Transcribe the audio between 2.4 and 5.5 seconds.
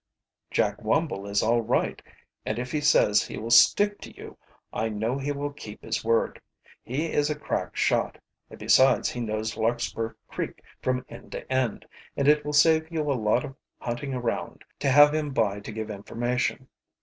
and if he says he will stick to you I know he